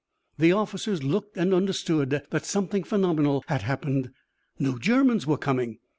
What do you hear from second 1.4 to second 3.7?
understood that something phenomenal had